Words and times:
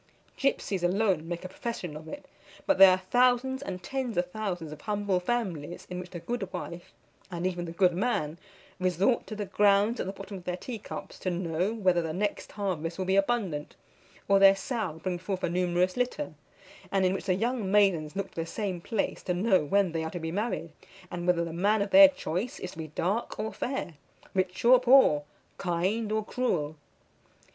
Gipsies 0.35 0.81
alone 0.83 1.27
make 1.27 1.45
a 1.45 1.47
profession 1.47 1.95
of 1.95 2.07
it; 2.07 2.25
but 2.65 2.79
there 2.79 2.89
are 2.89 3.03
thousands 3.11 3.61
and 3.61 3.83
tens 3.83 4.17
of 4.17 4.31
thousands 4.31 4.71
of 4.71 4.81
humble 4.81 5.19
families 5.19 5.85
in 5.91 5.99
which 5.99 6.09
the 6.09 6.19
good 6.19 6.51
wife, 6.51 6.91
and 7.29 7.45
even 7.45 7.65
the 7.65 7.71
good 7.71 7.93
man, 7.93 8.39
resort 8.79 9.27
to 9.27 9.35
the 9.35 9.45
grounds 9.45 9.99
at 9.99 10.07
the 10.07 10.11
bottom 10.11 10.37
of 10.37 10.45
their 10.45 10.57
tea 10.57 10.79
cups, 10.79 11.19
to 11.19 11.29
know 11.29 11.71
whether 11.71 12.01
the 12.01 12.13
next 12.13 12.53
harvest 12.53 12.97
will 12.97 13.05
be 13.05 13.15
abundant, 13.15 13.75
or 14.27 14.39
their 14.39 14.55
sow 14.55 14.93
bring 15.03 15.19
forth 15.19 15.43
a 15.43 15.49
numerous 15.51 15.95
litter; 15.95 16.33
and 16.91 17.05
in 17.05 17.13
which 17.13 17.25
the 17.25 17.35
young 17.35 17.69
maidens 17.71 18.15
look 18.15 18.31
to 18.31 18.41
the 18.41 18.45
same 18.47 18.81
place 18.81 19.21
to 19.21 19.35
know 19.35 19.63
when 19.63 19.91
they 19.91 20.03
are 20.03 20.09
to 20.09 20.19
be 20.19 20.31
married, 20.31 20.71
and 21.11 21.27
whether 21.27 21.45
the 21.45 21.53
man 21.53 21.79
of 21.79 21.91
their 21.91 22.07
choice 22.09 22.59
is 22.59 22.71
to 22.71 22.79
be 22.79 22.87
dark 22.87 23.37
or 23.37 23.53
fair, 23.53 23.93
rich 24.33 24.65
or 24.65 24.79
poor, 24.79 25.25
kind 25.59 26.11
or 26.11 26.25
cruel. 26.25 26.75